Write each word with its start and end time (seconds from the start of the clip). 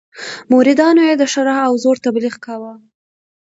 مریدانو 0.51 1.01
یې 1.09 1.15
د 1.17 1.23
ښرا 1.31 1.57
او 1.67 1.73
زور 1.83 1.97
تبليغ 2.05 2.35
کاوه. 2.45 2.73